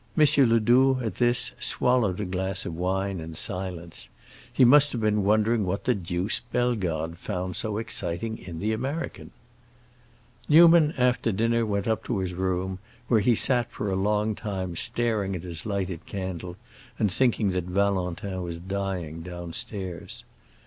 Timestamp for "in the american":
8.39-9.29